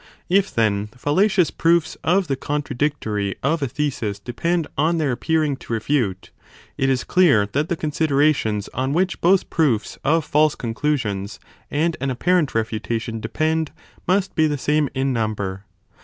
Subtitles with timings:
[0.29, 5.73] If then, fallacious proofs of the contradictory of a thesis depend on their appearing to
[5.73, 6.31] refute,
[6.75, 12.09] it is clear that the considerations on which both proofs of false conclusions and an
[12.09, 13.71] apparent refutation depend
[14.07, 15.65] must be the same in 4 o number.